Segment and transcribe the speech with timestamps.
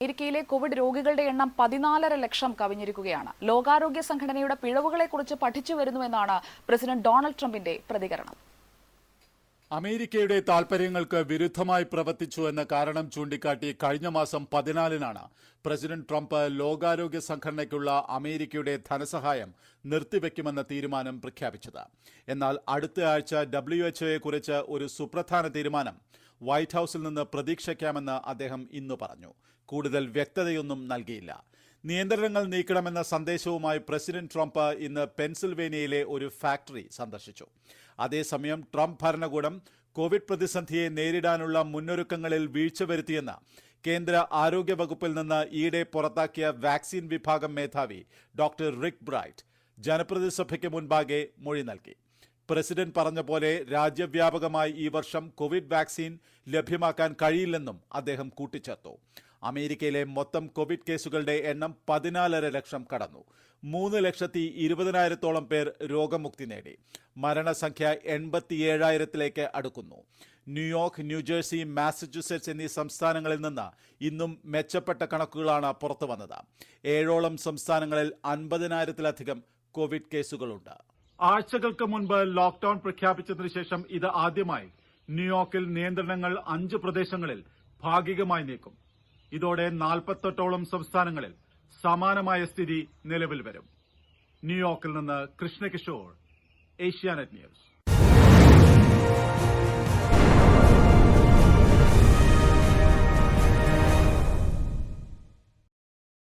[0.00, 3.30] അമേരിക്കയിലെ കോവിഡ് രോഗികളുടെ എണ്ണം പതിനാലര ലക്ഷം കവിഞ്ഞിരിക്കുകയാണ്.
[3.48, 6.36] ലോകാരോഗ്യ സംഘടനയുടെ പിഴവുകളെക്കുറിച്ച് പഠിച്ചു വരുന്നുവെന്നാണ്
[6.68, 8.36] പ്രസിഡന്റ് ഡൊണാൾഡ് ട്രംപിന്റെ പ്രതികരണം.
[9.70, 15.24] അമേരിക്കയുടെ താൽപര്യങ്ങൾക്ക് വിരുദ്ധമായി പ്രവർത്തിച്ചു എന്ന കാരണം ചൂണ്ടിക്കാട്ടി കഴിഞ്ഞ മാസം പതിനാലിനാണ്
[15.64, 19.52] പ്രസിഡന്റ് ട്രംപ് ലോകാരോഗ്യ സംഘടനയ്ക്കുള്ള അമേരിക്കയുടെ ധനസഹായം
[19.84, 21.82] നിർത്തിവെക്കുമെന്ന തീരുമാനം പ്രഖ്യാപിച്ചത്.
[22.34, 23.90] എന്നാൽ അടുത്ത ആഴ്ച ഡബ്ല്യു
[24.76, 25.96] ഒരു സുപ്രധാന തീരുമാനം
[26.42, 29.34] വൈറ്റ് ഹൌസിൽ നിന്ന് പ്രതീക്ഷിക്കാമെന്ന് അദ്ദേഹം ഇന്ന് പറഞ്ഞു.
[29.64, 31.44] കൂടുതൽ വ്യക്തതയൊന്നും നൽകിയില്ല.
[31.84, 37.46] നിയന്ത്രണങ്ങൾ നീക്കണമെന്ന സന്ദേശവുമായി പ്രസിഡന്റ് ട്രംപ് ഇന്ന് പെൻസിൽവേനിയയിലെ ഒരു ഫാക്ടറി സന്ദർശിച്ചു.
[38.00, 46.52] അതേസമയം ട്രംപ് ഭരണകൂടം കോവിഡ് പ്രതിസന്ധിയെ നേരിടാനുള്ള മുന്നൊരുക്കങ്ങളിൽ വീഴ്ച വരുത്തിയെന്ന് കേന്ദ്ര ആരോഗ്യ വകുപ്പിൽ നിന്ന് ഈയിടെ പുറത്താക്കിയ
[46.56, 48.06] വാക്സിൻ വിഭാഗം മേധാവി
[48.38, 49.44] ഡോക്ടർ റിക് ബ്രൈറ്റ്
[49.78, 51.94] ജനപ്രതിസഭയ്ക്ക് മുൻപാകെ മൊഴി നൽകി.
[52.50, 56.18] പ്രസിഡന്റ് പറഞ്ഞ പോലെ രാജ്യവ്യാപകമായി ഈ വർഷം കോവിഡ് വാക്സിൻ
[56.48, 58.98] ലഭ്യമാക്കാൻ കഴിയില്ലെന്നും അദ്ദേഹം കൂട്ടിച്ചേർത്തു.
[59.42, 63.24] അമേരിക്കയിലെ മൊത്തം കോവിഡ് കേസുകളുടെ എണ്ണം പതിനാലര ലക്ഷം കടന്നു.
[63.64, 66.78] മൂന്ന് ലക്ഷത്തി ഇരുപതിനായിരത്തോളം പേർ രോഗമുക്തി നേടി.
[67.16, 69.96] മരണസംഖ്യ എൺപത്തിയേഴായിരത്തിലേക്ക് അടുക്കുന്നു.
[70.48, 73.68] ന്യൂയോർക്ക് ന്യൂജേഴ്സി മാസച്യൂസെറ്റ്സ് എന്നീ സംസ്ഥാനങ്ങളിൽ നിന്ന്
[74.04, 76.38] ഇന്നും മെച്ചപ്പെട്ട കണക്കുകളാണ് പുറത്തു വന്നത്
[76.84, 80.95] ഏഴോളം സംസ്ഥാനങ്ങളിൽ അൻപതിനായിരത്തിലധികം കോവിഡ് കേസുകളുണ്ട്.
[81.20, 84.68] ആഴ്ചകൾക്ക് മുൻപ് ലോക്ഡൌൺ പ്രഖ്യാപിച്ചതിനു ശേഷം ഇത് ആദ്യമായി
[85.10, 87.44] ന്യൂയോർക്കിൽ നിയന്ത്രണങ്ങൾ അഞ്ച് പ്രദേശങ്ങളിൽ
[87.82, 88.74] ഭാഗികമായി നീക്കും.
[89.32, 91.32] ഇതോടെ നാൽപ്പത്തെട്ടോളം സംസ്ഥാനങ്ങളിൽ
[91.82, 93.66] സമാനമായ സ്ഥിതി നിലവിൽ വരും.
[94.44, 96.06] ന്യൂയോർക്കിൽ നിന്ന് കൃഷ്ണകിഷോർ
[96.80, 97.64] ഏഷ്യാനെറ്റ് ന്യൂസ്.